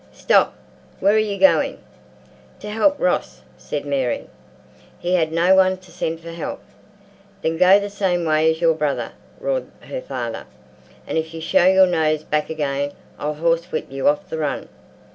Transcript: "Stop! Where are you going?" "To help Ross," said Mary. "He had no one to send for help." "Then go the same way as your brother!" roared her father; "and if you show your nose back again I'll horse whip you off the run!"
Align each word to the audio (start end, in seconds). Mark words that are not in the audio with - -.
"Stop! 0.15 0.55
Where 0.99 1.13
are 1.13 1.19
you 1.19 1.37
going?" 1.37 1.77
"To 2.61 2.71
help 2.71 2.99
Ross," 2.99 3.41
said 3.55 3.85
Mary. 3.85 4.25
"He 4.97 5.13
had 5.13 5.31
no 5.31 5.53
one 5.53 5.77
to 5.77 5.91
send 5.91 6.21
for 6.21 6.31
help." 6.31 6.59
"Then 7.43 7.57
go 7.59 7.79
the 7.79 7.87
same 7.91 8.25
way 8.25 8.49
as 8.49 8.61
your 8.61 8.73
brother!" 8.73 9.11
roared 9.39 9.67
her 9.81 10.01
father; 10.01 10.47
"and 11.05 11.19
if 11.19 11.35
you 11.35 11.39
show 11.39 11.65
your 11.65 11.85
nose 11.85 12.23
back 12.23 12.49
again 12.49 12.93
I'll 13.19 13.35
horse 13.35 13.65
whip 13.71 13.91
you 13.91 14.07
off 14.07 14.27
the 14.27 14.39
run!" 14.39 14.69